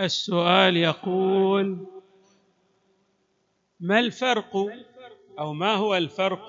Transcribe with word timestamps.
السؤال 0.00 0.76
يقول 0.76 1.86
ما 3.80 3.98
الفرق 3.98 4.56
أو 5.38 5.52
ما 5.52 5.74
هو 5.74 5.96
الفرق 5.96 6.46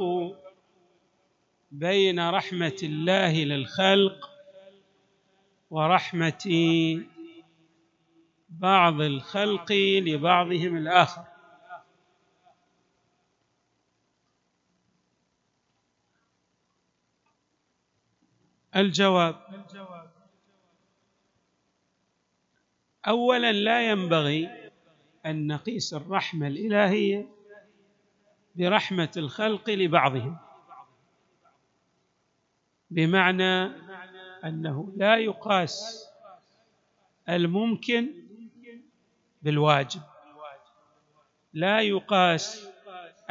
بين 1.71 2.29
رحمة 2.29 2.77
الله 2.83 3.43
للخلق 3.43 4.29
ورحمة 5.69 6.45
بعض 8.49 9.01
الخلق 9.01 9.71
لبعضهم 10.05 10.77
الآخر؟ 10.77 11.23
الجواب. 18.75 19.35
اولا 23.09 23.51
لا 23.51 23.89
ينبغي 23.89 24.69
أن 25.25 25.47
نقيس 25.47 25.93
الرحمة 25.93 26.47
الإلهية 26.47 27.27
برحمة 28.55 29.11
الخلق 29.17 29.69
لبعضهم 29.69 30.37
بمعنى 32.91 33.71
أنه 34.45 34.93
لا 34.97 35.15
يقاس 35.15 36.09
الممكن 37.29 38.09
بالواجب 39.41 40.01
لا 41.53 41.81
يقاس 41.81 42.67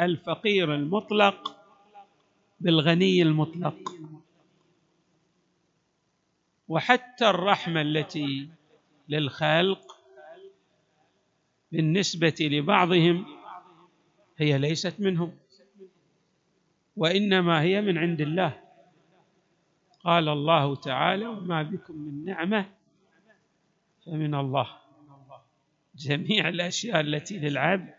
الفقير 0.01 0.75
المطلق 0.75 1.57
بالغني 2.61 3.23
المطلق. 3.23 3.95
وحتى 6.69 7.31
الرحمة 7.31 7.81
التي 7.81 8.49
للخلق 9.09 9.99
بالنسبة 11.73 12.35
لبعضهم 12.41 13.27
هي 14.39 14.59
ليست 14.59 15.01
منهم 15.01 15.37
وإنما 16.97 17.63
هي 17.63 17.81
من 17.81 17.99
عند 17.99 18.21
الله. 18.21 18.61
قال 20.05 20.29
الله 20.29 20.77
تعالى 20.77 21.27
وما 21.27 21.63
بكم 21.63 21.95
من 21.95 22.25
نعمة 22.25 22.67
فمن 24.07 24.35
الله. 24.35 24.77
جميع 25.97 26.49
الأشياء 26.49 27.01
التي 27.01 27.39
للعبد 27.39 27.95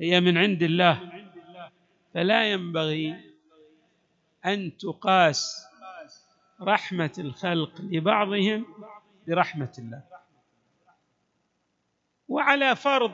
هي 0.00 0.20
من 0.20 0.38
عند 0.38 0.62
الله. 0.62 1.24
فلا 2.14 2.52
ينبغي 2.52 3.16
أن 4.46 4.76
تقاس 4.76 5.66
رحمة 6.60 7.12
الخلق 7.18 7.80
لبعضهم 7.80 8.66
برحمة 9.28 9.72
الله. 9.78 10.13
وعلى 12.28 12.76
فرض 12.76 13.12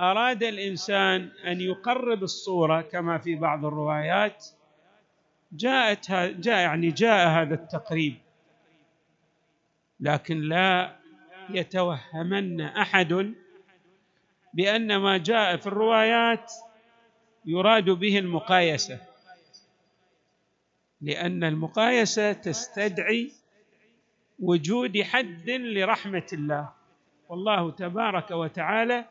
أراد 0.00 0.42
الإنسان 0.42 1.30
أن 1.46 1.60
يقرب 1.60 2.22
الصورة 2.22 2.80
كما 2.80 3.18
في 3.18 3.34
بعض 3.34 3.64
الروايات 3.64 4.46
جاءت 5.52 6.10
جاء 6.12 6.58
يعني 6.58 6.90
جاء 6.90 7.28
هذا 7.28 7.54
التقريب. 7.54 8.14
لكن 10.00 10.40
لا 10.40 10.96
يتوهمن 11.50 12.60
أحد 12.60 13.34
بأن 14.54 14.96
ما 14.96 15.18
جاء 15.18 15.56
في 15.56 15.66
الروايات 15.66 16.52
يراد 17.44 17.90
به 17.90 18.18
المقايسة. 18.18 19.00
لأن 21.00 21.44
المقايسة 21.44 22.32
تستدعي 22.32 23.32
وجود 24.38 25.02
حد 25.02 25.50
لرحمة 25.50 26.26
الله. 26.32 26.77
والله 27.28 27.70
تبارك 27.70 28.30
وتعالى 28.30 29.04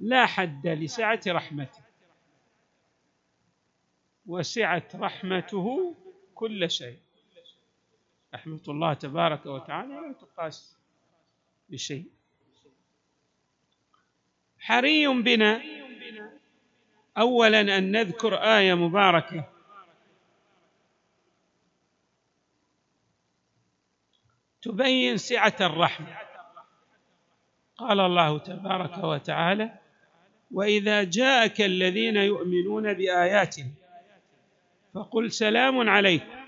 لا 0.00 0.26
حد 0.26 0.66
لسعة 0.66 1.20
رحمته. 1.28 1.82
وسعت 4.26 4.96
رحمته 4.96 5.96
كل 6.34 6.70
شيء. 6.70 6.98
رحمة 8.34 8.60
الله 8.68 8.94
تبارك 8.94 9.46
وتعالى 9.46 9.94
لا 9.94 10.12
تقاس 10.12 10.76
بشيء. 11.68 12.10
حري 14.58 15.08
بنا 15.08 15.62
اولا 17.18 17.60
أن 17.78 17.92
نذكر 17.92 18.34
آية 18.34 18.74
مباركة. 18.74 19.52
تبين 24.62 25.16
سعة 25.16 25.56
الرحمة. 25.60 26.29
قال 27.80 28.00
الله 28.00 28.38
تبارك 28.38 28.98
وتعالى 29.04 29.70
وإذا 30.50 31.04
جاءك 31.04 31.60
الذين 31.60 32.16
يؤمنون 32.16 32.92
بآياتنا 32.92 33.70
فقل 34.94 35.32
سلام 35.32 35.88
عليكم. 35.88 36.40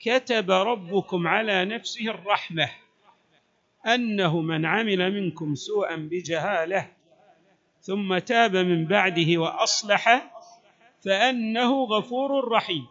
كتب 0.00 0.50
ربكم 0.50 1.26
على 1.28 1.64
نفسه 1.64 2.08
الرحمة 2.10 2.70
أنه 3.86 4.40
من 4.40 4.66
عمل 4.66 5.12
منكم 5.12 5.54
سوءا 5.54 5.96
بجهالة 5.96 6.88
ثم 7.80 8.18
تاب 8.18 8.56
من 8.56 8.86
بعده 8.86 9.38
وأصلح 9.40 10.32
فأنه 11.04 11.84
غفور 11.84 12.48
رحيم. 12.52 12.86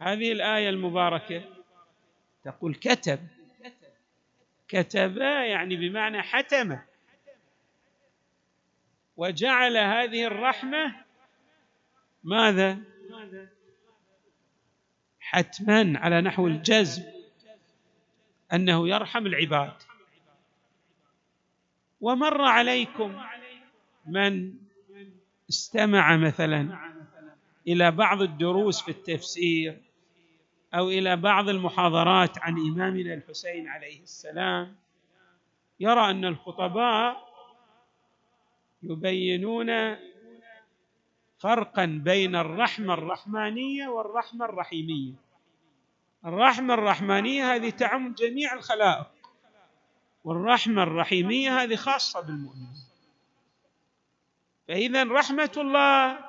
هذه 0.00 0.32
الآية 0.32 0.68
المباركة 0.68 1.42
تقول 2.44 2.74
كتب 2.74 3.18
كتب 4.74 5.16
يعني 5.16 5.76
بمعنى 5.76 6.22
حتم. 6.22 6.78
وجعل 9.16 9.76
هذه 9.76 10.26
الرحمة 10.26 10.94
ماذا؟ 12.24 12.78
حتما 15.20 15.98
على 15.98 16.20
نحو 16.20 16.46
الجزم 16.46 17.02
أنه 18.52 18.88
يرحم 18.88 19.26
العباد. 19.26 19.72
ومر 22.00 22.42
عليكم 22.42 23.22
من 24.06 24.54
استمع 25.50 26.16
مثلا 26.16 26.78
إلى 27.68 27.90
بعض 27.90 28.22
الدروس 28.22 28.82
في 28.82 28.90
التفسير 28.90 29.83
أو 30.74 30.88
إلى 30.88 31.16
بعض 31.16 31.48
المحاضرات 31.48 32.38
عن 32.38 32.58
إمامنا 32.58 33.14
الحسين 33.14 33.68
عليه 33.68 34.02
السلام 34.02 34.76
يرى 35.80 36.10
أن 36.10 36.24
الخطباء 36.24 37.28
يبينون 38.82 39.96
فرقا 41.38 41.84
بين 42.04 42.36
الرحمة 42.36 42.94
الرحمانية 42.94 43.88
والرحمة 43.88 44.44
الرحيمية. 44.44 45.12
الرحمة 46.24 46.74
الرحمانية 46.74 47.54
هذه 47.54 47.70
تعم 47.70 48.14
جميع 48.14 48.54
الخلائق 48.54 49.10
والرحمة 50.24 50.82
الرحيمية 50.82 51.62
هذه 51.62 51.76
خاصة 51.76 52.20
بالمؤمنين. 52.20 52.84
فاذا 54.68 55.04
رحمة 55.04 55.52
الله 55.56 56.23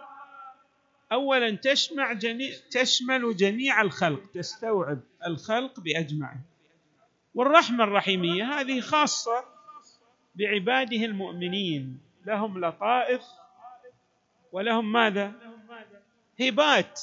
اولا 1.11 1.55
تشمع 1.55 2.13
جميع 2.13 2.53
تشمل 2.71 3.35
جميع 3.35 3.81
الخلق 3.81 4.31
تستوعب 4.33 4.99
الخلق 5.27 5.79
بأجمعه. 5.79 6.37
والرحمة 7.35 7.83
الرحيمية 7.83 8.43
هذه 8.43 8.79
خاصة 8.79 9.45
بعباده 10.35 11.05
المؤمنين. 11.05 11.99
لهم 12.25 12.65
لطائف 12.65 13.21
ولهم 14.51 14.91
ماذا؟ 14.91 15.33
هبات. 16.41 17.01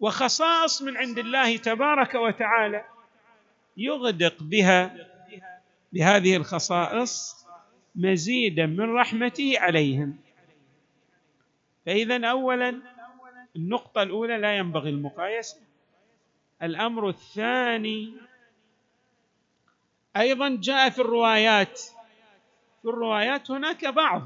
وخصائص 0.00 0.82
من 0.82 0.96
عند 0.96 1.18
الله 1.18 1.56
تبارك 1.56 2.14
وتعالى 2.14 2.84
يغدق 3.76 4.42
بها 4.42 4.96
بهذه 5.92 6.36
الخصائص 6.36 7.46
مزيدا 7.94 8.66
من 8.66 8.94
رحمته 8.94 9.54
عليهم. 9.58 10.21
فإذا 11.86 12.26
اولا 12.26 12.82
النقطة 13.56 14.02
الأولى 14.02 14.38
لا 14.38 14.56
ينبغي 14.56 14.90
المقايسة. 14.90 15.60
الأمر 16.62 17.08
الثاني 17.08 18.12
أيضا 20.16 20.58
جاء 20.60 20.90
في 20.90 20.98
الروايات. 20.98 21.80
في 22.82 22.88
الروايات 22.88 23.50
هناك 23.50 23.84
بعض. 23.86 24.22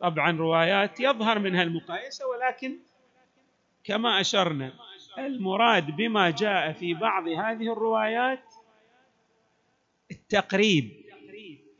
طبعا 0.00 0.30
روايات 0.38 1.00
يظهر 1.00 1.38
منها 1.38 1.62
المقايسة 1.62 2.26
ولكن 2.26 2.78
كما 3.84 4.20
أشرنا 4.20 4.72
المراد 5.18 5.96
بما 5.96 6.30
جاء 6.30 6.72
في 6.72 6.94
بعض 6.94 7.28
هذه 7.28 7.72
الروايات 7.72 8.54
التقريب 10.10 11.02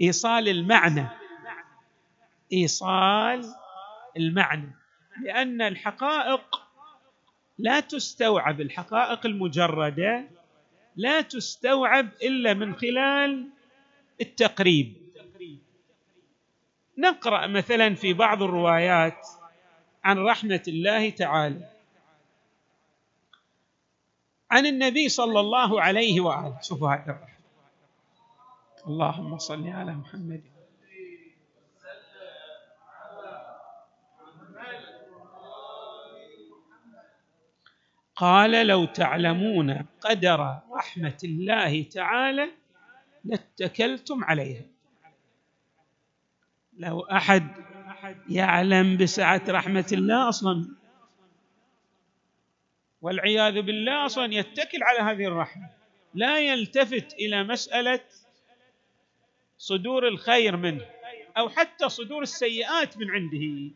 إيصال 0.00 0.48
المعنى. 0.48 1.06
إيصال 2.52 3.54
المعنى 4.16 4.72
لأن 5.22 5.62
الحقائق 5.62 6.62
لا 7.58 7.80
تستوعب 7.80 8.60
الحقائق 8.60 9.26
المجردة 9.26 10.24
لا 10.96 11.20
تستوعب 11.20 12.08
إلا 12.22 12.54
من 12.54 12.74
خلال 12.74 13.48
التقريب. 14.20 15.02
نقرأ 16.98 17.46
مثلا 17.46 17.94
في 17.94 18.12
بعض 18.12 18.42
الروايات 18.42 19.26
عن 20.04 20.18
رحمة 20.18 20.62
الله 20.68 21.10
تعالى. 21.10 21.68
عن 24.50 24.66
النبي 24.66 25.08
صلى 25.08 25.40
الله 25.40 25.80
عليه 25.82 26.20
وآله 26.20 26.60
شوفوا 26.62 26.94
هذا 26.94 27.12
الرحمة. 27.12 27.32
اللهم 28.86 29.38
صل 29.38 29.68
على 29.68 29.92
محمد. 29.92 30.51
قال 38.22 38.66
لو 38.66 38.84
تعلمون 38.84 39.86
قدر 40.00 40.58
رحمة 40.72 41.18
الله 41.24 41.82
تعالى 41.82 42.48
لاتكلتم 43.24 44.24
عليها. 44.24 44.62
لو 46.78 47.00
أحد 47.00 47.46
يعلم 48.28 48.96
بسعة 48.96 49.42
رحمة 49.48 49.86
الله 49.92 50.28
أصلا 50.28 50.68
والعياذ 53.00 53.62
بالله 53.62 54.06
أصلا 54.06 54.34
يتكل 54.34 54.82
على 54.82 54.98
هذه 54.98 55.26
الرحمة. 55.26 55.70
لا 56.14 56.40
يلتفت 56.40 57.12
إلى 57.14 57.44
مسألة 57.44 58.00
صدور 59.58 60.08
الخير 60.08 60.56
منه 60.56 60.86
أو 61.36 61.48
حتى 61.48 61.88
صدور 61.88 62.22
السيئات 62.22 62.98
من 62.98 63.10
عنده. 63.10 63.74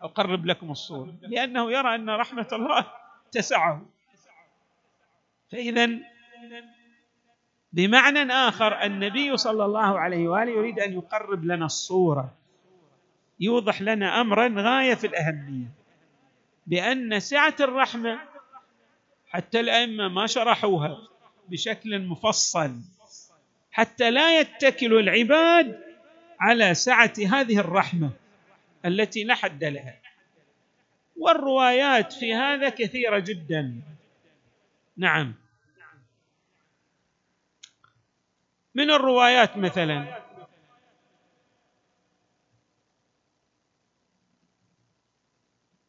أقرب 0.00 0.46
لكم 0.46 0.70
الصورة 0.70 1.14
لأنه 1.22 1.72
يرى 1.72 1.94
أن 1.94 2.10
رحمة 2.10 2.48
الله 2.52 2.86
تسعه 3.32 3.86
فاذا 5.52 5.88
بمعنى 7.72 8.32
آخر 8.32 8.82
النبي 8.82 9.36
صلى 9.36 9.64
الله 9.64 9.98
عليه 9.98 10.28
وآله 10.28 10.50
يريد 10.50 10.80
أن 10.80 10.92
يقرب 10.92 11.44
لنا 11.44 11.66
الصورة. 11.66 12.34
يوضح 13.40 13.82
لنا 13.82 14.20
امرا 14.20 14.54
غاية 14.56 14.94
في 14.94 15.06
الأهمية. 15.06 15.66
بأن 16.66 17.20
سعة 17.20 17.54
الرحمة 17.60 18.18
حتى 19.28 19.60
الأئمة 19.60 20.08
ما 20.08 20.26
شرحوها 20.26 20.98
بشكل 21.48 21.98
مفصل. 22.06 22.74
حتى 23.70 24.10
لا 24.10 24.40
يتكل 24.40 24.98
العباد 24.98 25.80
على 26.40 26.74
سعة 26.74 27.12
هذه 27.18 27.58
الرحمة 27.58 28.10
التي 28.84 29.24
لا 29.24 29.34
حد 29.34 29.64
لها. 29.64 30.07
والروايات 31.18 32.12
في 32.12 32.34
هذا 32.34 32.68
كثيرة 32.68 33.18
جدا. 33.18 33.82
نعم. 34.96 35.34
من 38.74 38.90
الروايات 38.90 39.56
مثلا؟ 39.56 40.18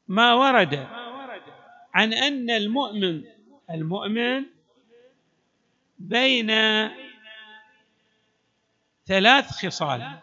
ما 0.07 0.33
ورد 0.33 0.87
عن 1.93 2.13
أن 2.13 2.49
المؤمن 2.49 3.23
المؤمن 3.69 4.45
بين 5.99 6.49
ثلاث 9.05 9.51
خصال. 9.51 10.19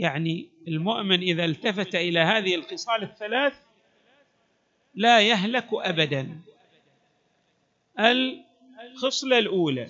يعني 0.00 0.48
المؤمن 0.68 1.20
إذا 1.20 1.44
التفت 1.44 1.94
إلى 1.94 2.20
هذه 2.20 2.54
الخصال 2.54 3.02
الثلاث 3.02 3.54
لا 4.94 5.20
يهلك 5.20 5.68
ابدا. 5.72 6.40
الخصلة 7.98 9.38
الأولى 9.38 9.88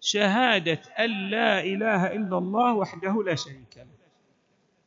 شهادة 0.00 0.80
أن 0.98 1.30
لا 1.30 1.60
إله 1.60 2.06
إلا 2.12 2.38
الله 2.38 2.74
وحده 2.74 3.22
لا 3.22 3.34
شريك 3.34 3.76
له. 3.76 3.86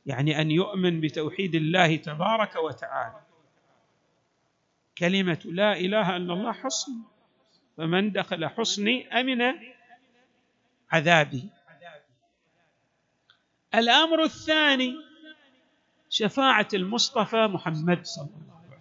يعني 0.06 0.42
أن 0.42 0.52
يؤمن 0.52 1.02
بتوحيد 1.02 1.56
الله 1.56 1.96
تبارك 1.96 2.56
وتعالى. 2.56 3.22
كلمة 4.98 5.40
لا 5.46 5.78
إله 5.78 6.16
إلا 6.16 6.34
الله 6.34 6.52
حصن. 6.52 6.92
فمن 7.78 8.12
دخل 8.12 8.48
حصني 8.48 9.20
أمن 9.20 9.54
عذابي. 10.92 11.44
الأمر 13.76 14.24
الثاني 14.24 14.96
شفاعة 16.10 16.68
المصطفى 16.74 17.48
محمد 17.48 18.06
صلى 18.06 18.26
الله 18.26 18.56
عليه 18.58 18.68
وسلم. 18.68 18.78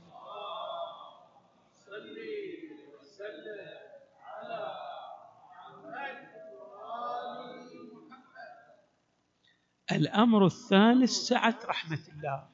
الأمر 9.93 10.47
الثالث 10.47 11.11
سعة 11.11 11.59
رحمة 11.65 11.99
الله. 12.13 12.49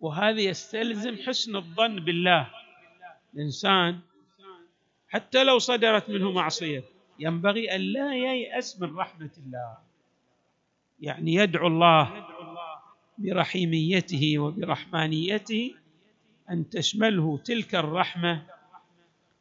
وهذا 0.00 0.40
يستلزم 0.40 1.16
حسن 1.26 1.56
الظن 1.56 1.96
بالله. 2.04 2.50
الإنسان 3.34 4.00
حتى 5.08 5.44
لو 5.44 5.58
صدرت 5.58 6.10
منه 6.10 6.32
معصية 6.32 6.84
ينبغي 7.18 7.74
أن 7.74 7.80
لا 7.80 8.14
ييأس 8.14 8.80
من 8.80 8.96
رحمة 8.96 9.30
الله. 9.38 9.85
يعني 11.00 11.34
يدعو 11.34 11.66
الله 11.66 12.26
برحيميته 13.18 14.38
وبرحمانيته 14.38 15.74
أن 16.50 16.70
تشمله 16.70 17.38
تلك 17.44 17.74
الرحمة 17.74 18.46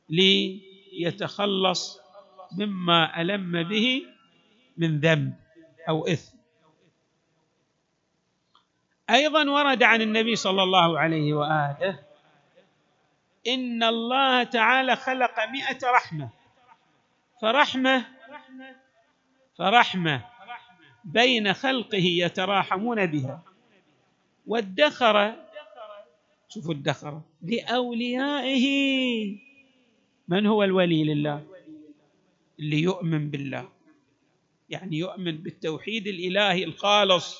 ليتخلص 0.09 1.99
مما 2.57 3.21
ألم 3.21 3.63
به 3.63 4.03
من 4.77 4.99
ذنب 4.99 5.33
أو 5.89 6.07
إثم. 6.07 6.37
أيضا 9.09 9.49
ورد 9.49 9.83
عن 9.83 10.01
النبي 10.01 10.35
صلى 10.35 10.63
الله 10.63 10.99
عليه 10.99 11.33
وآله 11.33 11.99
إن 13.47 13.83
الله 13.83 14.43
تعالى 14.43 14.95
خلق 14.95 15.39
مائه 15.39 15.79
رحمة. 15.95 16.29
فرحمة 17.41 18.05
فرحمة 19.57 20.34
بين 21.05 21.53
خلقه 21.53 21.97
يتراحمون 21.97 23.05
بها. 23.05 23.43
وادخر 24.47 25.35
شوفوا 26.49 26.73
الدخر 26.73 27.21
لأوليائه 27.41 28.65
من 30.27 30.45
هو 30.45 30.63
الولي 30.63 31.03
لله؟ 31.03 31.43
اللي 32.59 32.81
يؤمن 32.81 33.29
بالله. 33.29 33.69
يعني 34.69 34.97
يؤمن 34.97 35.37
بالتوحيد 35.37 36.07
الإلهي 36.07 36.63
الخالص 36.63 37.37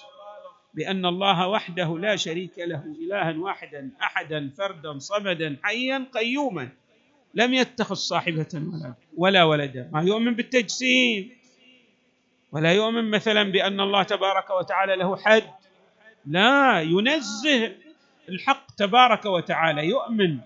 بأن 0.74 1.05
الله 1.05 1.48
وحده 1.48 2.00
لا 2.00 2.15
شريك 2.15 2.60
له 2.60 2.84
إلها 3.01 3.38
واحدا 3.38 3.91
أحدا 4.01 4.50
فردا 4.57 5.00
صمدا 5.00 5.57
حيا 5.63 6.07
قيوما 6.13 6.69
لم 7.34 7.53
يتخذ 7.53 7.95
صاحبة 7.95 8.48
ولا 8.53 8.95
ولا 9.17 9.43
ولدا. 9.43 9.89
ما 9.93 10.01
يؤمن 10.01 10.34
بالتجسيم. 10.36 11.31
ولا 12.56 12.74
يؤمن 12.74 13.12
مثلا 13.12 13.44
بأن 13.44 13.80
الله 13.80 14.04
تبارك 14.04 14.50
وتعالى 14.50 14.96
له 14.96 15.18
حد. 15.18 15.44
لا 16.26 16.82
ينزه 16.82 17.76
الحق 18.30 18.72
تبارك 18.72 19.26
وتعالى 19.26 19.86
يؤمن 19.86 20.40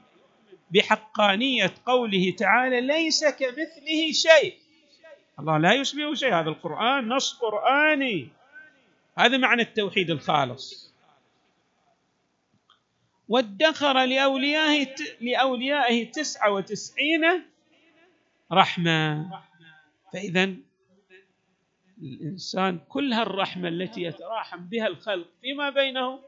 بحقانية 0.72 1.74
قوله 1.86 2.34
تعالى 2.38 2.82
ليس 2.82 3.26
كمثله 3.26 4.12
شيء. 4.12 4.54
الله 5.40 5.58
لا 5.58 5.74
يشبه 5.74 6.14
شيء 6.14 6.34
هذا 6.34 6.50
القرآن 6.50 7.08
نص 7.08 7.34
قرآني. 7.34 8.28
هذا 9.18 9.38
معنى 9.38 9.62
التوحيد 9.62 10.10
الخالص. 10.10 10.94
وادخر 13.28 14.06
لأوليائه 14.06 14.96
لأوليائه 15.22 16.12
تسعة 16.12 16.52
وتسعين 16.52 17.46
رحمة. 18.52 19.30
فإذا 20.14 20.69
الإنسان 22.02 22.80
كل 22.90 23.14
هالرحمة 23.14 23.68
التي 23.68 24.02
يتراحم 24.02 24.58
بها 24.58 24.88
الخلق 24.88 25.28
فيما 25.42 25.70
بينهم 25.70 26.20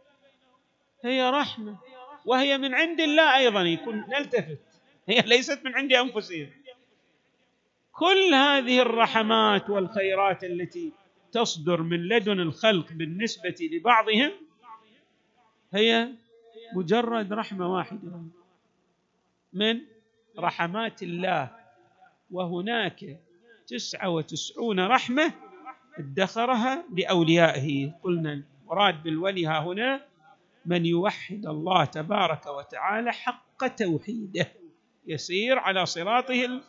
هي 1.03 1.29
رحمة 1.29 1.77
وهي 2.25 2.57
من 2.57 2.75
عند 2.75 3.01
الله 3.01 3.37
أيضا 3.37 3.61
يكون 3.61 4.05
نلتفت. 4.09 4.57
هي 5.07 5.21
ليست 5.21 5.65
من 5.65 5.75
عند 5.75 5.93
أنفسهم. 5.93 6.49
كل 7.91 8.33
هذه 8.33 8.81
الرحمات 8.81 9.69
والخيرات 9.69 10.43
التي 10.43 10.91
تصدر 11.31 11.81
من 11.81 12.07
لدن 12.07 12.39
الخلق 12.39 12.91
بالنسبة 12.91 13.55
لبعضهم 13.61 14.31
هي 15.73 16.09
مجرد 16.75 17.33
رحمة 17.33 17.73
واحدة. 17.73 18.21
من 19.53 19.81
رحمات 20.39 21.03
الله. 21.03 21.55
وهناك 22.31 23.19
تسعة 23.67 24.09
وتسعون 24.09 24.79
رحمة 24.79 25.33
ادخرها 25.99 26.83
لأوليائه. 26.97 27.91
قلنا 28.03 28.43
المراد 28.63 29.03
بالولي 29.03 29.45
ها 29.45 29.59
هنا 29.59 30.01
من 30.65 30.85
يوحد 30.85 31.45
الله 31.45 31.85
تبارك 31.85 32.45
وتعالى 32.47 33.11
حق 33.13 33.67
توحيده 33.67 34.47
يسير 35.07 35.59
على 35.59 35.85
صراطه 35.85 36.61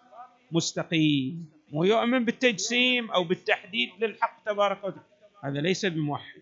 المستقيم 0.51 1.47
ويؤمن 1.73 2.25
بالتجسيم 2.25 3.11
أو 3.11 3.25
بالتحديد 3.25 3.91
للحق 4.01 4.45
تبارك 4.47 4.85
وتعالى. 4.85 5.07
هذا 5.45 5.61
ليس 5.61 5.87
بموحد. 5.87 6.41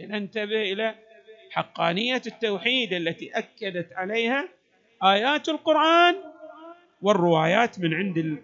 انتبه 0.00 0.72
إلى 0.72 0.94
حقانية 1.50 2.22
التوحيد 2.26 2.92
التي 2.92 3.30
أكدت 3.30 3.92
عليها 3.92 4.48
آيات 5.02 5.48
القرآن 5.48 6.14
والروايات 7.02 7.80
من 7.80 7.94
عند 7.94 8.38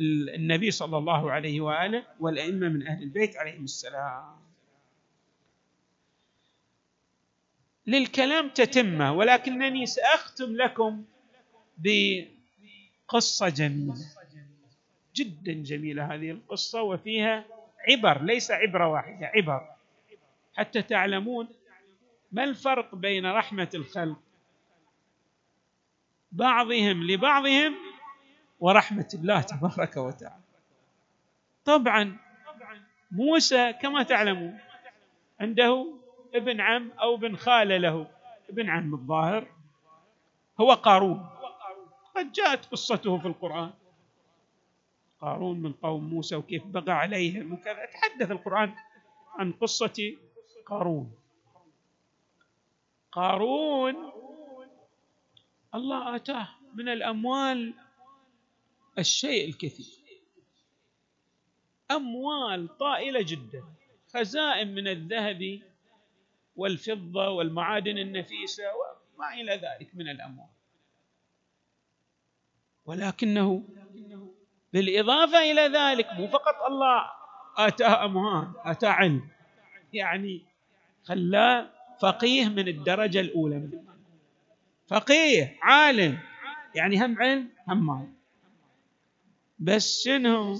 النبي 0.00 0.70
صلى 0.70 0.98
الله 0.98 1.32
عليه 1.32 1.60
وآله 1.60 2.04
والأئمة 2.20 2.68
من 2.68 2.86
أهل 2.86 3.02
البيت 3.02 3.36
عليهم 3.36 3.64
السلام. 3.64 4.36
للكلام 7.86 8.48
تتمه 8.48 9.12
ولكنني 9.12 9.86
سأختم 9.86 10.56
لكم 10.56 11.04
بقصة 11.78 13.48
جميلة. 13.48 13.94
جدا 15.14 15.52
جميلة 15.52 16.14
هذه 16.14 16.30
القصة 16.30 16.82
وفيها 16.82 17.44
عبر 17.88 18.22
ليس 18.22 18.50
عبرة 18.50 18.88
واحدة 18.88 19.26
عبر. 19.26 19.68
حتى 20.54 20.82
تعلمون 20.82 21.48
ما 22.32 22.44
الفرق 22.44 22.94
بين 22.94 23.26
رحمة 23.26 23.70
الخلق 23.74 24.18
بعضهم 26.32 27.02
لبعضهم 27.02 27.74
ورحمة 28.60 29.08
الله 29.14 29.40
تبارك 29.40 29.96
وتعالى. 29.96 30.42
طبعا 31.64 32.16
موسى 33.10 33.72
كما 33.72 34.02
تعلمون 34.02 34.58
عنده 35.40 35.92
ابن 36.34 36.60
عم 36.60 36.90
أو 36.90 37.14
ابن 37.14 37.36
خالة 37.36 37.76
له. 37.76 38.06
ابن 38.48 38.70
عم 38.70 38.94
الظاهر 38.94 39.46
هو 40.60 40.72
قارون. 40.72 41.28
قد 42.16 42.32
جاءت 42.32 42.66
قصته 42.66 43.18
في 43.18 43.26
القرآن. 43.26 43.70
قارون 45.20 45.62
من 45.62 45.72
قوم 45.72 46.04
موسى 46.04 46.36
وكيف 46.36 46.66
بغى 46.66 46.92
عليهم 46.92 47.52
وكذا. 47.52 47.86
تحدث 47.86 48.30
القرآن 48.30 48.74
عن 49.38 49.52
قصة 49.52 50.16
قارون. 50.66 51.12
قارون 53.12 54.12
الله 55.74 56.16
آتاه 56.16 56.48
من 56.74 56.88
الأموال 56.88 57.74
الشيء 58.98 59.48
الكثير. 59.48 60.06
أموال 61.90 62.78
طائلة 62.78 63.22
جدا 63.22 63.64
خزائن 64.14 64.74
من 64.74 64.88
الذهب 64.88 65.60
والفضة 66.56 67.28
والمعادن 67.28 67.98
النفيسة 67.98 68.64
وما 68.64 69.34
إلى 69.34 69.52
ذلك 69.52 69.94
من 69.94 70.08
الأموال. 70.08 70.48
ولكنه 72.86 73.68
بالإضافة 74.72 75.38
إلى 75.38 75.60
ذلك 75.60 76.12
مو 76.12 76.28
فقط 76.28 76.62
الله 76.66 77.10
آتاه 77.56 78.04
أموال 78.04 78.52
آتاه 78.64 78.88
علم 78.88 79.28
يعني 79.92 80.42
خلاه 81.04 81.70
فقيه 82.00 82.48
من 82.48 82.68
الدرجة 82.68 83.20
الأولى. 83.20 83.70
فقيه 84.86 85.58
عالم 85.62 86.18
يعني 86.74 87.04
هم 87.04 87.18
علم 87.18 87.50
هم 87.68 87.86
مال. 87.86 88.12
بس 89.58 90.04
شنو؟ 90.04 90.56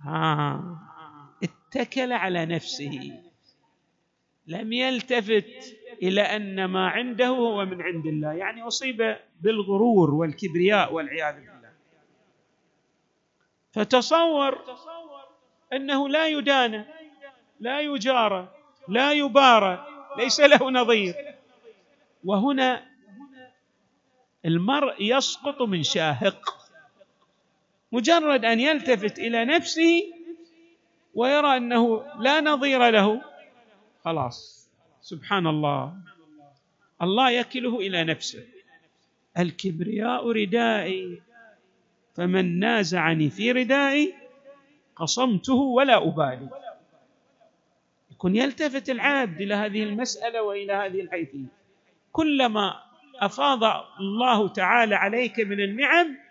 ها 0.00 0.62
اتكل 1.42 2.12
على 2.12 2.46
نفسه. 2.46 3.20
لم 4.46 4.72
يلتفت 4.72 5.76
إلى 6.02 6.20
أن 6.20 6.64
ما 6.64 6.88
عنده 6.88 7.26
هو 7.26 7.64
من 7.64 7.82
عند 7.82 8.06
الله. 8.06 8.32
يعني 8.32 8.62
أصيب 8.62 9.16
بالغرور 9.40 10.10
والكبرياء 10.14 10.92
والعياذ 10.92 11.34
بالله. 11.34 11.72
فتصور 13.72 14.58
أنه 15.72 16.08
لا 16.08 16.28
يدان 16.28 16.84
لا 17.60 17.80
يجارى 17.80 18.48
لا 18.88 19.12
يبارى 19.12 19.86
ليس 20.18 20.40
له 20.40 20.70
نظير. 20.70 21.14
وهنا 22.24 22.88
المرء 24.44 25.02
يسقط 25.02 25.62
من 25.62 25.82
شاهق. 25.82 26.57
مجرد 27.92 28.44
أن 28.44 28.60
يلتفت 28.60 29.18
إلى 29.18 29.44
نفسه 29.44 30.12
ويرى 31.14 31.56
أنه 31.56 32.04
لا 32.18 32.40
نظير 32.40 32.90
له. 32.90 33.22
خلاص. 34.04 34.68
سبحان 35.02 35.46
الله 35.46 35.94
الله 37.02 37.30
يكله 37.30 37.78
إلى 37.78 38.04
نفسه. 38.04 38.44
الكبرياء 39.38 40.30
ردائي. 40.30 41.22
فمن 42.14 42.58
نازعني 42.58 43.30
في 43.30 43.52
ردائي 43.52 44.14
قصمته 44.96 45.54
ولا 45.54 46.08
أبالي. 46.08 46.48
يكون 48.10 48.36
يلتفت 48.36 48.90
العبد 48.90 49.40
إلى 49.40 49.54
هذه 49.54 49.82
المسألة 49.82 50.42
وإلى 50.42 50.72
هذه 50.72 51.00
الحيثية. 51.00 51.46
كلما 52.12 52.82
أفاض 53.20 53.64
الله 54.00 54.48
تعالى 54.48 54.94
عليك 54.94 55.40
من 55.40 55.60
النعم 55.60 56.27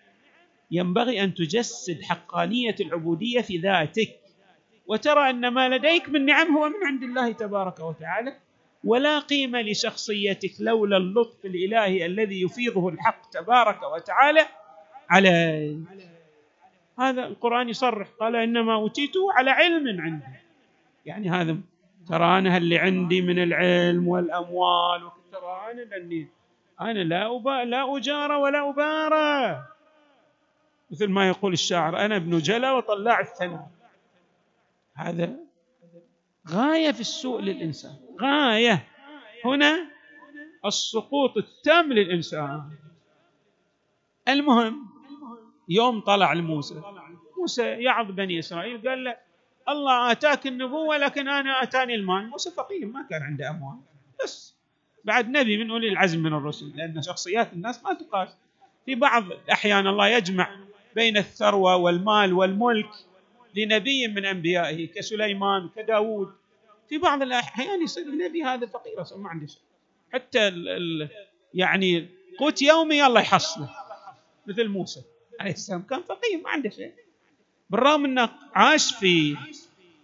ينبغي 0.71 1.23
أن 1.23 1.33
تجسد 1.33 2.01
حقانية 2.01 2.75
العبودية 2.81 3.41
في 3.41 3.57
ذاتك. 3.57 4.19
وترى 4.87 5.29
أن 5.29 5.47
ما 5.47 5.69
لديك 5.69 6.09
من 6.09 6.25
نعم 6.25 6.57
هو 6.57 6.69
من 6.69 6.85
عند 6.85 7.03
الله 7.03 7.31
تبارك 7.31 7.79
وتعالى 7.79 8.35
ولا 8.83 9.19
قيمة 9.19 9.61
لشخصيتك 9.61 10.51
لولا 10.59 10.97
اللطف 10.97 11.45
الإلهي 11.45 12.05
الذي 12.05 12.41
يفيضه 12.41 12.89
الحق 12.89 13.29
تبارك 13.29 13.83
وتعالى 13.83 14.45
على 15.09 15.29
هذا 16.99 17.23
القرآن 17.27 17.69
يصرح. 17.69 18.07
قال 18.19 18.35
إنما 18.35 18.73
اوتيته 18.73 19.33
على 19.33 19.51
علم 19.51 20.01
عندي 20.01 20.25
يعني 21.05 21.29
هذا 21.29 21.57
ترى 22.07 22.37
أنا 22.37 22.57
اللي 22.57 22.77
عندي 22.77 23.21
من 23.21 23.43
العلم 23.43 24.07
والأموال. 24.07 25.09
ترى 25.31 25.71
أنا 25.71 25.81
لأني 25.81 26.27
أنا 26.81 26.99
لا 26.99 27.35
أبا 27.35 27.63
لا 27.65 27.97
اجارى 27.97 28.35
ولا 28.35 28.69
ابارى 28.69 29.65
مثل 30.91 31.07
ما 31.07 31.27
يقول 31.27 31.53
الشاعر 31.53 32.05
أنا 32.05 32.15
ابن 32.15 32.37
جلا 32.37 32.71
وطلاع 32.71 33.19
الثناء 33.19 33.71
هذا 34.93 35.35
غاية 36.49 36.91
في 36.91 37.01
السوء 37.01 37.41
للإنسان. 37.41 37.95
غاية. 38.21 38.87
هنا 39.45 39.87
السقوط 40.65 41.37
التام 41.37 41.93
للإنسان. 41.93 42.69
المهم 44.27 44.87
يوم 45.69 45.99
طلع 46.01 46.33
لموسى 46.33 46.81
موسى 47.37 47.63
يعظ 47.63 48.11
بني 48.11 48.39
إسرائيل 48.39 48.89
قال 48.89 49.03
له 49.03 49.17
الله 49.69 50.11
آتاك 50.11 50.47
النبوة 50.47 50.97
لكن 50.97 51.27
أنا 51.27 51.63
آتاني 51.63 51.95
المال. 51.95 52.29
موسى 52.29 52.51
فقير 52.51 52.85
ما 52.85 53.07
كان 53.09 53.23
عنده 53.23 53.49
أموال. 53.49 53.77
بس 54.23 54.55
بعد 55.03 55.29
نبي 55.29 55.63
من 55.63 55.71
أولي 55.71 55.89
العزم 55.89 56.19
من 56.19 56.33
الرسل 56.33 56.71
لأن 56.75 57.01
شخصيات 57.01 57.53
الناس 57.53 57.83
ما 57.83 57.93
تقاس. 57.93 58.37
في 58.85 58.95
بعض 58.95 59.31
الأحيان 59.31 59.87
الله 59.87 60.07
يجمع 60.07 60.49
بين 60.97 61.17
الثروة 61.17 61.75
والمال 61.75 62.33
والملك 62.33 62.89
لنبي 63.55 64.07
من 64.07 64.25
أنبيائه 64.25 64.87
كسليمان 64.87 65.69
كداود 65.75 66.33
في 66.89 66.97
بعض 66.97 67.21
الأحيان 67.21 67.83
يصير 67.83 68.05
النبي 68.05 68.43
هذا 68.43 68.65
فقير 68.65 69.01
أصلا 69.01 69.19
ما 69.19 69.29
عنده 69.29 69.47
شيء. 69.47 69.61
حتى 70.13 70.47
ال 70.47 70.69
ال 70.69 71.09
يعني 71.53 72.07
قوت 72.39 72.61
يومي 72.61 73.05
الله 73.05 73.21
يحصله 73.21 73.69
مثل 74.47 74.67
موسى 74.67 75.01
عليه 75.39 75.51
السلام. 75.51 75.81
كان 75.81 76.01
فقير 76.01 76.41
ما 76.43 76.49
عنده 76.49 76.69
شيء. 76.69 76.93
بالرغم 77.69 78.05
إنه 78.05 78.29
عاش 78.53 78.93
في 78.93 79.37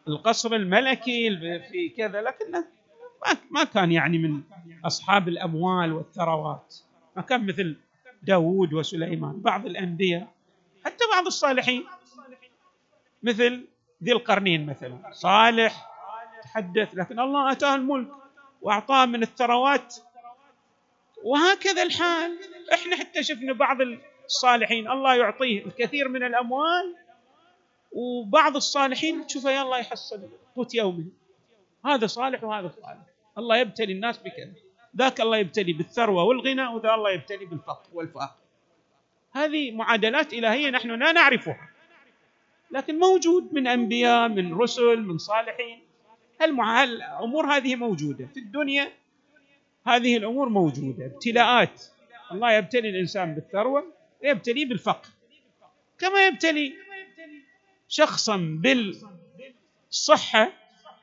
القصر 0.07 0.55
الملكي 0.55 1.37
في 1.71 1.89
كذا 1.97 2.21
لكنه 2.21 2.65
ما 3.51 3.63
كان 3.63 3.91
يعني 3.91 4.17
من 4.17 4.41
أصحاب 4.85 5.27
الأموال 5.27 5.93
والثروات. 5.93 6.75
ما 7.15 7.21
كان 7.21 7.45
مثل 7.47 7.75
داود 8.23 8.73
وسليمان. 8.73 9.41
بعض 9.41 9.65
الأنبياء 9.65 10.32
حتى 10.85 11.05
بعض 11.11 11.25
الصالحين. 11.25 11.85
مثل 13.23 13.67
ذي 14.03 14.11
القرنين 14.11 14.65
مثلا. 14.65 15.11
صالح 15.11 15.89
تحدث 16.43 16.89
لكن 16.93 17.19
الله 17.19 17.51
أتاه 17.51 17.75
الملك 17.75 18.07
وأعطاه 18.61 19.05
من 19.05 19.23
الثروات. 19.23 19.95
وهكذا 21.23 21.83
الحال. 21.83 22.39
إحنا 22.73 22.95
حتى 22.95 23.23
شفنا 23.23 23.53
بعض 23.53 23.77
الصالحين 24.25 24.91
الله 24.91 25.15
يعطيه 25.15 25.65
الكثير 25.65 26.07
من 26.09 26.23
الأموال. 26.23 26.95
وبعض 27.91 28.55
الصالحين 28.55 29.27
تشوفه 29.27 29.51
يلا 29.51 29.77
يحصل 29.77 30.29
قوت 30.55 30.75
يومه. 30.75 31.05
هذا 31.85 32.07
صالح 32.07 32.43
وهذا 32.43 32.71
صالح. 32.81 33.01
الله 33.37 33.57
يبتلي 33.57 33.93
الناس 33.93 34.17
بكذا. 34.17 34.53
ذاك 34.97 35.21
الله 35.21 35.37
يبتلي 35.37 35.73
بالثروة 35.73 36.23
والغنى 36.23 36.67
وذا 36.67 36.93
الله 36.93 37.11
يبتلي 37.11 37.45
بالفقر 37.45 37.89
والفقر 37.93 38.42
هذه 39.33 39.71
معادلات 39.71 40.33
إلهية 40.33 40.69
نحن 40.69 40.91
لا 40.91 41.11
نعرفها. 41.11 41.69
لكن 42.71 42.99
موجود 42.99 43.53
من 43.53 43.67
أنبياء 43.67 44.27
من 44.27 44.53
رسل 44.53 45.01
من 45.01 45.17
صالحين. 45.17 45.79
الأمور 46.41 47.45
هذه 47.45 47.75
موجودة. 47.75 48.25
في 48.25 48.39
الدنيا 48.39 48.91
هذه 49.87 50.17
الأمور 50.17 50.49
موجودة. 50.49 51.05
ابتلاءات. 51.05 51.83
الله 52.31 52.51
يبتلي 52.51 52.89
الإنسان 52.89 53.35
بالثروة 53.35 53.93
ويبتليه 54.23 54.65
بالفقر. 54.65 55.09
كما 55.99 56.27
يبتلي 56.27 56.73
شخصا 57.87 58.61
بالصحة 59.89 60.51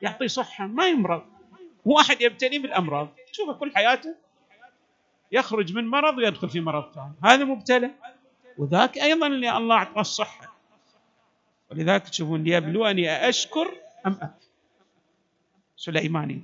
يعطي 0.01 0.27
صحة 0.27 0.67
ما 0.67 0.87
يمرض. 0.87 1.23
واحد 1.85 2.21
يبتلي 2.21 2.59
بالأمراض. 2.59 3.09
شوف 3.31 3.49
كل 3.49 3.71
حياته 3.75 4.15
يخرج 5.31 5.73
من 5.73 5.87
مرض 5.87 6.17
ويدخل 6.17 6.49
في 6.49 6.59
مرض 6.59 6.93
ثاني. 6.93 7.13
هذا 7.23 7.43
مبتلى. 7.43 7.91
وذاك 8.57 8.97
أيضا 8.97 9.27
اللي 9.27 9.57
الله 9.57 9.75
أعطاه 9.75 10.01
الصحة. 10.01 10.55
ولذلك 11.71 12.09
تشوفون 12.09 12.43
ليبلوني 12.43 13.09
أأشكر 13.09 13.71
أم 14.05 14.11
أكفر. 14.11 14.47
سليماني. 15.77 16.41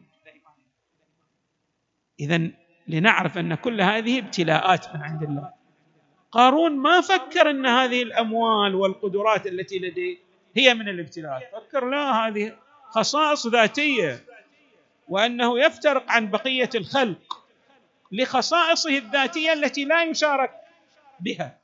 إذا 2.20 2.50
لنعرف 2.88 3.38
أن 3.38 3.56
كل 3.56 3.82
هذه 3.82 4.20
ابتلاءات 4.20 4.96
من 4.96 5.02
عند 5.02 5.24
الله. 5.24 5.54
قارون 6.32 6.72
ما 6.78 7.02
فكر 7.02 7.50
أن 7.50 7.66
هذه 7.66 8.04
الأموال 8.04 8.76
والقدرات 8.76 9.48
التي 9.48 9.80
لديه 9.80 10.18
هي 10.56 10.74
من 10.74 10.90
الابتلاءات. 10.90 11.44
فكر 11.52 11.90
لا 11.90 12.28
هذه 12.28 12.58
خصائص 12.90 13.48
ذاتية. 13.48 14.24
وأنه 15.08 15.60
يفترق 15.60 16.12
عن 16.12 16.32
بقية 16.32 16.70
الخلق 16.76 17.46
لخصائصه 18.12 18.98
الذاتية 18.98 19.54
التي 19.54 19.86
لا 19.86 20.04
يشارك 20.04 20.52
بها. 21.20 21.57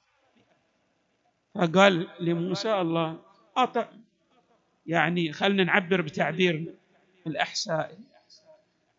فقال 1.56 2.08
لموسى 2.20 2.82
الله 2.82 3.20
أعطى 3.58 3.88
يعني 4.88 5.32
خلنا 5.32 5.64
نعبر 5.64 6.02
بتعبير 6.02 6.74
الأحساء. 7.28 7.98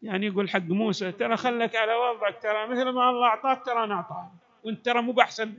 يعني 0.02 0.26
يقول 0.26 0.50
حق 0.50 0.62
موسى 0.62 1.12
ترى 1.12 1.36
خلك 1.36 1.76
على 1.76 1.94
وضعك 1.94 2.42
ترى 2.42 2.66
مثل 2.66 2.84
ما 2.84 3.10
الله 3.10 3.26
أعطاك 3.26 3.66
ترى 3.66 3.84
أنا 3.84 3.94
أعطاك 3.94 4.28
وأنت 4.64 4.84
ترى 4.84 5.02
مو 5.02 5.12
بأحسن 5.12 5.54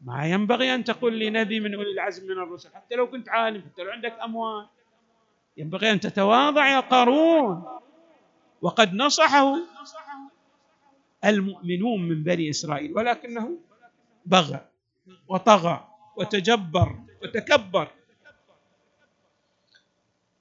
ما 0.00 0.26
ينبغي 0.26 0.74
أن 0.74 0.84
تقول 0.84 1.14
لي 1.14 1.30
نبي 1.30 1.60
من 1.60 1.74
أولي 1.74 1.92
العزم 1.92 2.26
من 2.26 2.42
الرسل 2.42 2.70
حتى 2.74 2.94
لو 2.94 3.06
كنت 3.06 3.28
عالم 3.28 3.62
حتى 3.62 3.82
لو 3.82 3.90
عندك 3.90 4.18
أموال. 4.24 4.66
ينبغي 5.56 5.92
أن 5.92 6.00
تتواضع 6.00 6.68
يا 6.68 6.80
قارون. 6.80 7.64
وقد 8.62 8.94
نصحه 8.94 9.54
المؤمنون 11.24 12.08
من 12.08 12.22
بني 12.22 12.50
إسرائيل 12.50 12.96
ولكنه 12.96 13.58
بغى. 14.26 14.60
وطغى 15.28 15.88
وتجبر 16.16 16.98
وتكبر. 17.22 17.88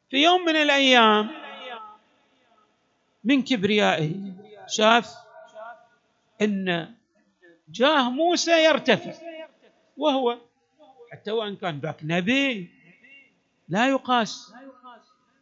في 0.09 0.23
يوم 0.23 0.45
من 0.45 0.55
الأيام 0.55 1.31
من 3.23 3.41
كبريائه 3.41 4.15
شاف 4.67 5.15
إن 6.41 6.93
جاه 7.69 8.09
موسى 8.09 8.63
يرتفع 8.63 9.13
وهو 9.97 10.37
حتى 11.11 11.31
وإن 11.31 11.55
كان 11.55 11.79
ذاك 11.79 11.99
نبي 12.03 12.69
لا 13.69 13.89
يقاس 13.89 14.53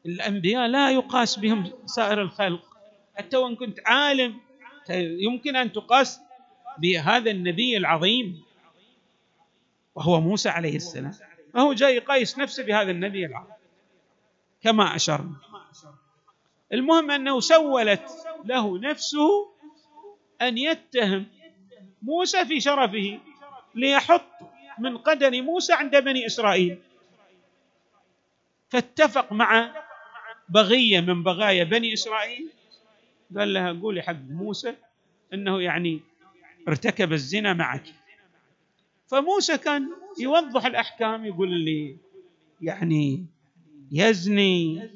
الأنبياء 0.05 0.67
لا 0.67 0.91
يقاس 0.91 1.39
بهم 1.39 1.71
سائر 1.85 2.21
الخلق. 2.21 2.77
حتى 3.15 3.37
وإن 3.37 3.55
كنت 3.55 3.79
عالم 3.85 4.39
يمكن 4.89 5.55
أن 5.55 5.71
تقاس 5.71 6.21
بهذا 6.77 7.31
النبي 7.31 7.77
العظيم. 7.77 8.43
وهو 9.95 10.21
موسى 10.21 10.49
عليه 10.49 10.75
السلام. 10.75 11.13
فهو 11.53 11.73
جاي 11.73 11.95
يقيس 11.95 12.39
نفسه 12.39 12.63
بهذا 12.63 12.91
النبي 12.91 13.25
العظيم. 13.25 13.53
كما 14.61 14.95
أشرنا. 14.95 15.35
المهم 16.73 17.11
أنه 17.11 17.39
سولت 17.39 18.11
له 18.45 18.79
نفسه 18.79 19.51
أن 20.41 20.57
يتهم 20.57 21.25
موسى 22.01 22.45
في 22.45 22.59
شرفه 22.59 23.19
ليحط 23.75 24.31
من 24.79 24.97
قدر 24.97 25.41
موسى 25.41 25.73
عند 25.73 25.95
بني 25.95 26.25
إسرائيل. 26.25 26.77
فاتفق 28.69 29.33
مع 29.33 29.71
بغية 30.49 30.99
من 30.99 31.23
بغايا 31.23 31.63
بني 31.63 31.93
إسرائيل. 31.93 32.49
قال 33.37 33.53
لها 33.53 33.71
قولي 33.71 34.01
حق 34.01 34.15
موسى 34.29 34.75
أنه 35.33 35.61
يعني 35.61 35.99
ارتكب 36.67 37.13
الزنا 37.13 37.53
معك. 37.53 37.83
فموسى 39.11 39.57
كان 39.57 39.89
يوضح 40.19 40.65
الأحكام 40.65 41.25
يقول 41.25 41.51
لي 41.51 41.97
يعني 42.61 43.25
يزني 43.91 44.89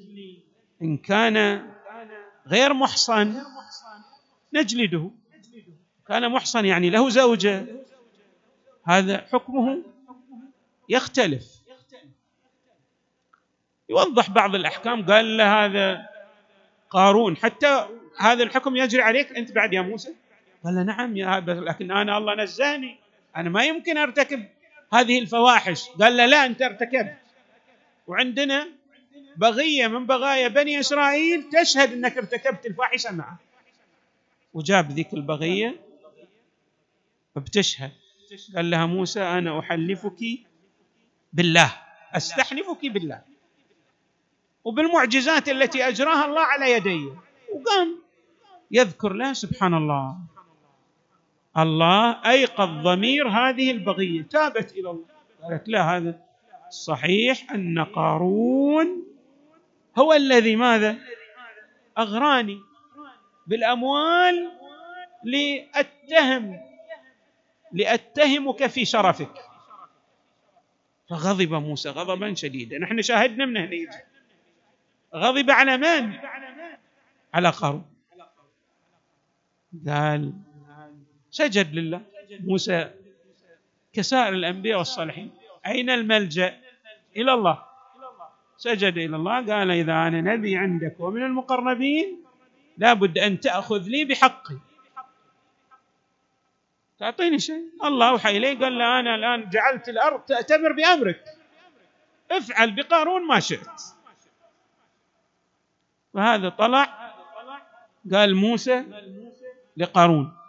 إن 0.81 0.97
كان 0.97 1.67
غير 2.47 2.73
محصن 2.73 3.41
نجلده. 4.53 5.11
كان 6.07 6.31
محصن 6.31 6.65
يعني 6.65 6.89
له 6.89 7.09
زوجة. 7.09 7.65
هذا 8.83 9.17
حكمه 9.17 9.83
يختلف. 10.89 11.61
يوضح 13.89 14.29
بعض 14.29 14.55
الأحكام 14.55 15.05
قال 15.05 15.37
له 15.37 15.65
هذا 15.65 16.09
قارون. 16.89 17.37
حتى 17.37 17.87
هذا 18.19 18.43
الحكم 18.43 18.75
يجري 18.75 19.01
عليك 19.01 19.37
أنت 19.37 19.51
بعد 19.51 19.73
يا 19.73 19.81
موسى؟ 19.81 20.15
قال 20.63 20.75
له 20.75 20.83
نعم 20.83 21.17
يا 21.17 21.39
لكن 21.39 21.91
أنا 21.91 22.17
الله 22.17 22.35
نزاني 22.35 23.04
أنا 23.35 23.49
ما 23.49 23.65
يمكن 23.65 23.97
أرتكب 23.97 24.45
هذه 24.93 25.19
الفواحش. 25.19 25.89
قال 25.89 26.17
له 26.17 26.25
لا 26.25 26.45
أنت 26.45 26.61
ارتكبت. 26.61 27.17
وعندنا 28.07 28.67
بغية 29.37 29.87
من 29.87 30.05
بغايا 30.05 30.47
بني 30.47 30.79
إسرائيل 30.79 31.49
تشهد 31.49 31.93
أنك 31.93 32.17
ارتكبت 32.17 32.65
الفاحشة 32.65 33.11
معه 33.11 33.39
وجاب 34.53 34.91
ذيك 34.91 35.13
البغية 35.13 35.79
فبتشهد 37.35 37.91
قال 38.55 38.69
لها 38.69 38.85
موسى 38.85 39.21
أنا 39.21 39.59
أحلفك 39.59 40.19
بالله. 41.33 41.73
أستحلفك 42.13 42.85
بالله. 42.85 43.21
وبالمعجزات 44.63 45.49
التي 45.49 45.87
أجراها 45.87 46.25
الله 46.25 46.41
على 46.41 46.71
يدي. 46.71 47.09
وقام 47.53 47.99
يذكر 48.71 49.13
له 49.13 49.33
سبحان 49.33 49.73
الله. 49.73 50.17
الله 51.57 52.29
أيقظ 52.31 52.83
ضمير 52.83 53.27
هذه 53.27 53.71
البغية 53.71 54.21
تابت 54.21 54.71
إلى 54.71 54.89
الله. 54.89 55.05
قالت 55.43 55.69
لا 55.69 55.97
هذا 55.97 56.19
صحيح 56.69 57.51
أن 57.51 57.83
قارون 57.83 59.03
هو 59.97 60.13
الذي 60.13 60.55
ماذا؟ 60.55 60.97
أغراني 61.97 62.59
بالأموال 63.47 64.51
لأتهم 65.23 66.59
لأتهمك 67.71 68.67
في 68.67 68.85
شرفك. 68.85 69.33
فغضب 71.09 71.53
موسى 71.53 71.89
غضبا 71.89 72.33
شديدا. 72.33 72.77
نحن 72.77 73.01
شاهدنا 73.01 73.45
من 73.45 73.57
هنا 73.57 74.01
غضب 75.15 75.51
على 75.51 75.77
من؟ 75.77 76.13
على 77.33 77.49
قارون. 77.49 77.85
قال 79.87 80.33
سجد 81.35 81.75
لله. 81.75 82.01
موسى 82.47 82.91
كسائر 83.93 84.33
الأنبياء 84.33 84.77
والصالحين. 84.77 85.31
أين 85.65 85.89
الملجأ؟ 85.89 86.59
إلى 87.17 87.33
الله. 87.33 87.65
سجد 88.57 88.97
إلى 88.97 89.15
الله. 89.15 89.35
قال 89.51 89.71
إذا 89.71 89.93
أنا 90.07 90.21
نبي 90.21 90.57
عندك 90.57 90.95
ومن 90.99 91.23
المقربين 91.23 92.23
لابد 92.77 93.17
أن 93.17 93.39
تأخذ 93.39 93.83
لي 93.83 94.05
بحقي. 94.05 94.57
تعطيني 96.99 97.39
شيء؟ 97.39 97.63
الله 97.83 98.09
أوحى 98.09 98.37
إليه. 98.37 98.59
قال 98.59 98.77
له 98.79 98.99
أنا 98.99 99.15
الآن 99.15 99.49
جعلت 99.49 99.89
الأرض 99.89 100.19
تأتمر 100.19 100.71
بأمرك. 100.71 101.23
افعل 102.31 102.71
بقارون 102.71 103.27
ما 103.27 103.39
شئت. 103.39 103.81
وهذا 106.13 106.49
طلع. 106.49 107.13
قال 108.13 108.35
موسى 108.35 108.83
لقارون. 109.77 110.44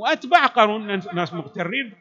وأتباع 0.00 0.46
قارون 0.46 0.90
الناس 0.90 1.34
مغترين 1.34 1.92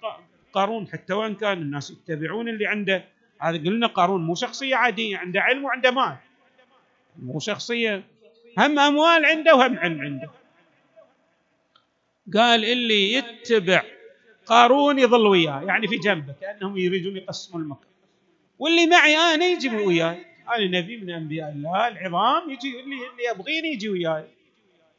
قارون 0.54 0.88
حتى 0.88 1.14
وإن 1.14 1.36
كان 1.36 1.62
الناس 1.62 1.92
يتبعون 1.92 2.50
اللي 2.50 2.68
عنده. 2.68 3.06
هذا 3.40 3.58
قلنا 3.58 3.88
قارون 3.88 4.26
مو 4.26 4.36
شخصية 4.36 4.76
عادية 4.76 5.18
عنده 5.18 5.42
علم 5.42 5.64
وعنده 5.64 5.92
مال. 5.92 6.16
مو 7.20 7.40
شخصية. 7.40 8.04
هم 8.58 8.80
أموال 8.80 9.26
عنده 9.26 9.56
وهم 9.56 9.78
علم 9.78 10.02
عنده. 10.02 10.30
قال 12.34 12.66
اللي 12.66 13.14
يتبع 13.14 13.84
قارون 14.46 15.00
يظل 15.00 15.28
وياه 15.28 15.62
يعني 15.62 15.88
في 15.88 15.98
جنبه 15.98 16.34
كأنهم 16.42 16.78
يريدون 16.78 17.18
يقسموا 17.18 17.62
المكر 17.62 17.88
واللي 18.60 18.88
معي 18.88 19.16
أنا 19.16 19.46
يجي 19.46 19.70
وياي. 19.70 20.26
أنا 20.50 20.80
نبي 20.80 20.98
من 20.98 21.10
أنبياء 21.10 21.50
الله 21.50 21.88
العظام 21.88 22.50
يجي 22.50 22.80
اللي, 22.80 22.96
اللي 22.96 23.24
يبغيني 23.32 23.68
يجي 23.68 23.90
وياي. 23.90 24.24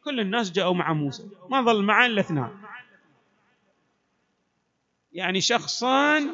كل 0.05 0.21
الناس 0.21 0.53
جاءوا 0.53 0.75
مع 0.75 0.93
موسى 0.93 1.29
ما 1.49 1.63
ظل 1.63 1.83
معه 1.83 2.07
إلا 2.07 2.21
اثنان. 2.21 2.51
يعني 5.13 5.41
شخصان 5.41 6.31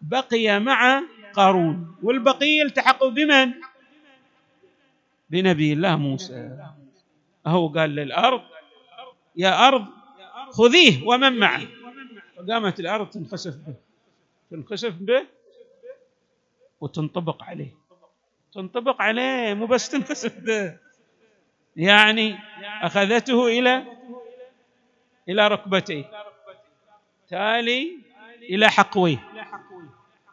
بقي 0.00 0.60
مع 0.60 1.02
قارون 1.34 1.96
والبقية 2.02 2.62
التحقوا 2.62 3.10
بمن؟ 3.10 3.52
بنبي 5.30 5.72
الله 5.72 5.96
موسى. 5.96 6.58
هو 7.46 7.68
قال 7.68 7.90
للأرض 7.90 8.42
يا 9.36 9.68
أرض 9.68 9.86
خذيه 10.50 11.06
ومن 11.06 11.32
معه. 11.38 11.66
فقامت 12.36 12.80
الأرض 12.80 13.10
تنخسف 13.10 13.56
به. 13.56 13.74
تنخسف 14.50 14.94
به 14.94 15.26
وتنطبق 16.80 17.42
عليه. 17.42 17.74
تنطبق 18.52 19.02
عليه 19.02 19.54
مو 19.54 19.66
بس 19.66 19.88
تنخسف 19.88 20.38
به. 20.40 20.76
يعني 21.76 22.38
أخذته 22.82 23.46
إلى 23.46 23.84
إلى 25.28 25.48
ركبتيه. 25.48 26.15
تالي 27.28 27.98
إلى 28.42 28.70
حقويه 28.70 29.18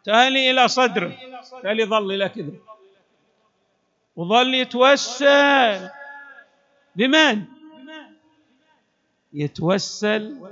تالي 0.04 0.52
إلى 0.52 0.68
صدره 0.68 1.18
تالي 1.64 1.86
ظل 1.86 2.12
إلى 2.12 2.30
كذا 2.30 2.52
وظل 4.16 4.54
يتوسل. 4.54 5.90
بمن؟ 6.96 7.44
يتوسل 9.34 10.52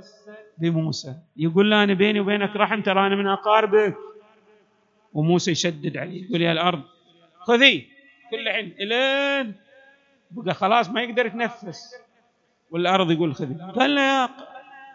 بموسى. 0.58 1.14
يقول 1.36 1.70
له 1.70 1.84
أنا 1.84 1.94
بيني 1.94 2.20
وبينك 2.20 2.56
رحم 2.56 2.82
ترى 2.82 3.06
أنا 3.06 3.16
من 3.16 3.26
أقاربك. 3.26 3.96
وموسى 5.12 5.50
يشدد 5.50 5.96
عليه 5.96 6.24
يقول 6.24 6.42
يا 6.42 6.52
الأرض 6.52 6.82
خذي 7.40 7.88
كل 8.30 8.50
حين 8.50 8.74
إلين. 8.80 9.54
بقى 10.30 10.54
خلاص 10.54 10.88
ما 10.88 11.02
يقدر 11.02 11.26
يتنفس. 11.26 11.94
والأرض 12.70 13.10
يقول 13.10 13.34
خذي. 13.34 13.54
قال 13.76 13.94
له 13.94 14.28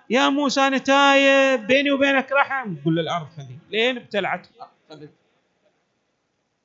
يا 0.10 0.30
موسى 0.30 0.62
أنا 0.62 0.78
تايب 0.78 1.68
بيني 1.68 1.92
وبينك 1.92 2.32
رحم. 2.32 2.76
يقول 2.76 2.96
له 2.96 3.02
الأرض 3.02 3.28
خذي 3.38 3.58
لين 3.70 3.98
ابتلعت. 3.98 4.48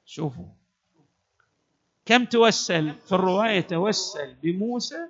شوفوا. 0.06 0.44
كم 2.06 2.24
توسل 2.24 2.92
في 3.06 3.12
الرواية؟ 3.12 3.60
توسل 3.60 4.34
بموسى 4.42 5.06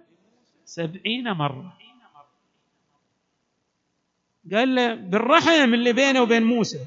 سبعين 0.64 1.32
مرة. 1.32 1.78
قال 4.52 4.74
له 4.74 4.94
بالرحم 4.94 5.74
اللي 5.74 5.92
بينه 5.92 6.22
وبين 6.22 6.42
موسى. 6.42 6.86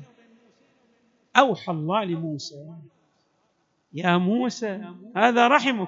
أوحى 1.37 1.71
الله 1.71 2.03
لموسى. 2.03 2.73
يا 3.93 4.17
موسى 4.17 4.81
هذا 5.15 5.47
رحمك. 5.47 5.87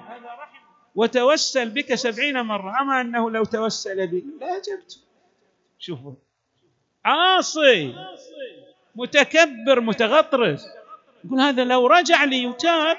وتوسل 0.94 1.70
بك 1.70 1.94
سبعين 1.94 2.40
مرة. 2.42 2.80
أما 2.80 3.00
أنه 3.00 3.30
لو 3.30 3.44
توسل 3.44 4.06
بي 4.06 4.24
لا 4.40 4.56
أجبت. 4.56 5.00
شوفوا. 5.78 6.14
عاصي. 7.04 7.94
متكبر 8.94 9.80
متغطرس. 9.80 10.66
يقول 11.24 11.40
هذا 11.40 11.64
لو 11.64 11.86
رجع 11.86 12.24
لي 12.24 12.46
وتاب 12.46 12.98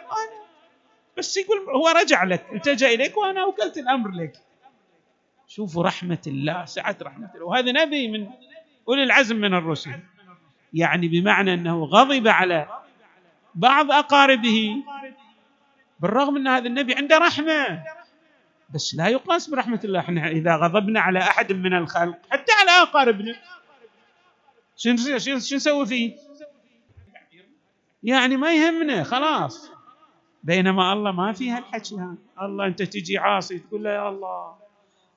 بس 1.18 1.38
يقول 1.38 1.58
هو 1.70 1.88
رجع 1.88 2.24
لك 2.24 2.46
التجأ 2.54 2.88
إليك 2.88 3.18
وأنا 3.18 3.46
وكلت 3.46 3.78
الأمر 3.78 4.12
لك. 4.12 4.34
شوفوا 5.48 5.84
رحمة 5.84 6.22
الله 6.28 6.66
سعة 6.66 6.98
رحمة 7.02 7.32
الله. 7.36 7.46
وهذا 7.46 7.72
نبي 7.72 8.08
من 8.08 8.28
أولي 8.88 9.04
العزم 9.04 9.36
من 9.36 9.54
الرسل. 9.54 10.00
يعني 10.74 11.08
بمعنى 11.08 11.54
أنه 11.54 11.84
غضب 11.84 12.28
على 12.28 12.68
بعض 13.56 13.92
أقاربه 13.92 14.84
بالرغم 16.00 16.38
أن 16.38 16.48
هذا 16.48 16.68
النبي 16.68 16.94
عنده 16.94 17.18
رحمة. 17.18 17.84
بس 18.74 18.96
لا 18.96 19.08
يقاس 19.08 19.50
برحمة 19.50 19.80
الله. 19.84 20.00
إحنا 20.00 20.28
إذا 20.28 20.56
غضبنا 20.56 21.00
على 21.00 21.20
أحد 21.20 21.54
من 21.54 21.74
الخلق 21.74 22.18
حتى 22.32 22.52
على 22.52 22.72
أقاربنا. 22.72 23.36
شو 24.76 24.94
نسوي 25.56 25.86
فيه؟ 25.86 26.18
يعني 28.04 28.38
ما 28.38 28.56
يهمنا 28.56 29.04
خلاص. 29.04 29.72
بينما 30.44 30.94
الله 30.94 31.12
ما 31.12 31.34
فيها 31.34 31.58
الحكي 31.58 31.96
هذا 31.96 32.16
الله 32.42 32.66
أنت 32.66 32.82
تجي 32.82 33.18
عاصي 33.18 33.60
تقول 33.60 33.84
له 33.84 33.90
يا 33.90 34.10
الله 34.10 34.56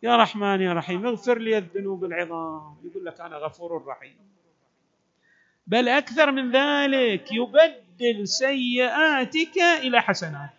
يا 0.02 0.16
رحمن 0.16 0.60
يا 0.60 0.72
رحيم 0.72 1.06
اغفر 1.06 1.38
لي 1.38 1.58
الذنوب 1.58 2.04
العظام. 2.04 2.76
يقول 2.84 3.04
لك 3.04 3.20
أنا 3.20 3.36
غفور 3.36 3.86
رحيم. 3.86 4.16
بل 5.66 5.88
أكثر 5.88 6.30
من 6.32 6.50
ذلك 6.50 7.32
يبدل 7.32 8.28
سيئاتك 8.28 9.58
إلى 9.58 10.00
حسنات 10.00 10.50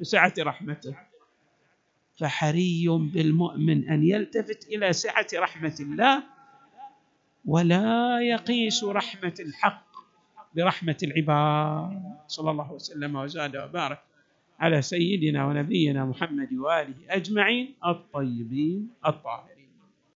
بسعة 0.00 0.34
رحمته. 0.38 1.07
فحري 2.18 2.88
بالمؤمن 2.88 3.88
أن 3.88 4.04
يلتفت 4.04 4.68
إلى 4.68 4.92
سعة 4.92 5.26
رحمة 5.34 5.76
الله 5.80 6.22
ولا 7.44 8.20
يقيس 8.20 8.84
رحمة 8.84 9.34
الحق 9.40 9.88
برحمة 10.56 10.96
العباد. 11.02 12.02
صلى 12.26 12.50
الله 12.50 12.72
وسلم 12.72 13.16
وزاد 13.16 13.56
وبارك 13.56 14.00
على 14.60 14.82
سيدنا 14.82 15.46
ونبينا 15.46 16.04
محمد 16.04 16.52
وآله 16.52 16.94
أجمعين 17.08 17.74
الطيبين 17.86 18.88
الطاهرين. 19.06 19.57